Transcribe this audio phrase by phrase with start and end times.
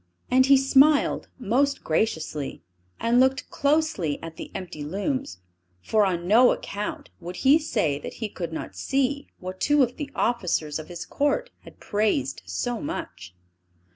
[0.31, 2.63] And he smiled most graciously,
[2.99, 5.41] and looked closely at the empty looms;
[5.83, 9.97] for on no account would he say that he could not see what two of
[9.97, 13.35] the officers of his court had praised so much.